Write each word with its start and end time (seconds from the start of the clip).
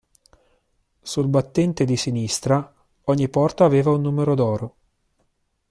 Sul 1.03 1.27
battente 1.27 1.85
di 1.85 1.95
sinistra, 1.95 2.73
ogni 3.03 3.29
porta 3.29 3.65
aveva 3.65 3.91
un 3.91 4.01
numero 4.01 4.33
d'oro. 4.33 4.75